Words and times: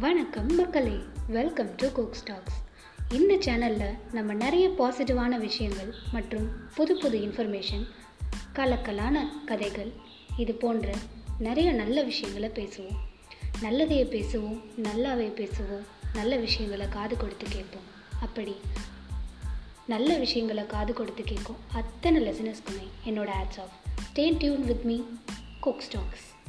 வணக்கம் 0.00 0.54
மக்களே. 0.54 0.96
Welcome 1.28 1.74
to 1.76 1.92
cook 1.92 2.16
stocks 2.24 3.14
இந்த 3.14 3.34
சேனலில் 3.34 3.98
நம்ம 4.12 4.32
நிறைய 4.32 4.68
பாசிட்டிவான 4.68 5.38
விஷயங்கள் 5.38 5.94
மற்றும் 6.12 6.50
புது 6.74 6.98
புது 6.98 7.18
இன்ஃபர்மேஷன் 7.18 7.86
கலக்கலான 8.52 9.18
கதைகள் 9.46 9.92
இது 10.36 10.54
போன்ற 10.54 10.94
நிறைய 11.38 11.72
நல்ல 11.72 12.02
விஷயங்களை 12.02 12.48
பேசுவோம். 12.48 12.96
நல்லதையே 13.62 14.04
பேசுவோம் 14.14 14.60
நல்லாவே 14.82 15.28
பேசுவோம் 15.40 15.84
நல்ல 16.14 16.36
விஷயங்களை 16.36 16.88
காது 16.88 17.16
கொடுத்து 17.16 17.46
கேட்போம். 17.48 17.86
அப்படி 18.20 18.54
நல்ல 19.86 20.18
விஷயங்களை 20.18 20.66
காது 20.66 20.92
கொடுத்து 20.92 21.22
கேட்கும் 21.22 21.56
அத்தனை 21.72 22.22
லெசனஸ்க்குமே 22.22 23.08
என்னோட 23.08 23.28
ஆட்ஸ் 23.28 23.60
of 23.60 23.74
stay 24.08 24.38
tuned 24.38 24.64
with 24.64 24.82
me 24.82 25.00
cook 25.60 25.82
stocks 25.90 26.41